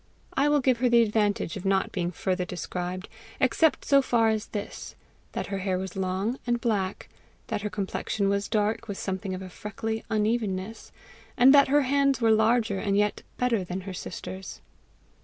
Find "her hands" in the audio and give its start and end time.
11.67-12.19